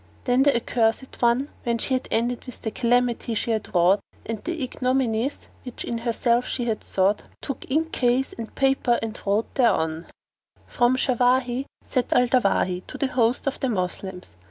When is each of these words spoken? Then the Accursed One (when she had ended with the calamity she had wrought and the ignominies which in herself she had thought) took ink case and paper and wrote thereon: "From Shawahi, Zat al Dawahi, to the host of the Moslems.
Then 0.23 0.41
the 0.41 0.55
Accursed 0.55 1.21
One 1.21 1.49
(when 1.63 1.77
she 1.77 1.93
had 1.93 2.07
ended 2.09 2.45
with 2.45 2.63
the 2.63 2.71
calamity 2.71 3.35
she 3.35 3.51
had 3.51 3.71
wrought 3.71 3.99
and 4.25 4.43
the 4.43 4.63
ignominies 4.63 5.49
which 5.61 5.85
in 5.85 5.99
herself 5.99 6.47
she 6.47 6.65
had 6.65 6.81
thought) 6.81 7.21
took 7.39 7.69
ink 7.69 7.91
case 7.91 8.33
and 8.35 8.55
paper 8.55 8.97
and 9.03 9.21
wrote 9.27 9.53
thereon: 9.53 10.07
"From 10.65 10.97
Shawahi, 10.97 11.67
Zat 11.87 12.11
al 12.13 12.25
Dawahi, 12.25 12.87
to 12.87 12.97
the 12.97 13.05
host 13.09 13.45
of 13.45 13.59
the 13.59 13.69
Moslems. 13.69 14.37